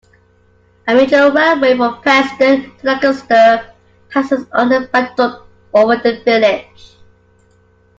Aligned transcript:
A 0.87 0.95
major 0.95 1.31
railway 1.31 1.77
from 1.77 2.01
Preston 2.01 2.75
to 2.79 2.85
Lancaster 2.87 3.71
passes 4.09 4.47
on 4.51 4.71
a 4.71 4.87
viaduct 4.87 5.45
over 5.75 5.95
the 5.97 6.19
village. 6.25 6.95